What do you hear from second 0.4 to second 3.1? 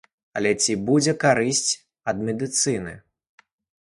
ці будзе карысць для медыцыны?